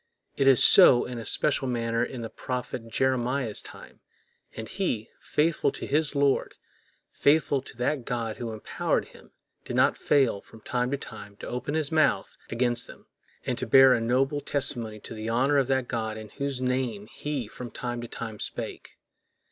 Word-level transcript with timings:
It 0.35 0.47
was 0.47 0.63
so 0.63 1.05
in 1.05 1.19
a 1.19 1.25
special 1.25 1.67
manner 1.67 2.03
in 2.03 2.23
the 2.23 2.29
prophet 2.31 2.87
Jeremiah's 2.87 3.61
time; 3.61 3.99
and 4.55 4.67
he, 4.67 5.11
faithful 5.19 5.71
to 5.73 5.85
his 5.85 6.15
Lord, 6.15 6.55
faithful 7.11 7.61
to 7.61 7.77
that 7.77 8.03
God 8.03 8.37
who 8.37 8.51
employed 8.51 9.09
him, 9.09 9.29
did 9.63 9.75
not 9.75 9.95
fail 9.95 10.41
from 10.41 10.61
time 10.61 10.89
to 10.89 10.97
time 10.97 11.35
to 11.35 11.47
open 11.47 11.75
his 11.75 11.91
mouth 11.91 12.35
against 12.49 12.87
them, 12.87 13.05
and 13.45 13.59
to 13.59 13.67
bear 13.67 13.93
a 13.93 14.01
noble 14.01 14.41
testimony 14.41 14.99
to 15.01 15.13
the 15.13 15.29
honor 15.29 15.59
of 15.59 15.67
that 15.67 15.87
God 15.87 16.17
in 16.17 16.29
whose 16.29 16.59
name 16.59 17.05
he 17.05 17.47
from 17.47 17.69
time 17.69 18.01
to 18.01 18.07
time 18.07 18.39
spake. 18.39 18.97